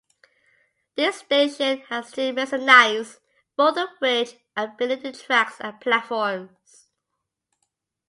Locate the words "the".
5.03-5.11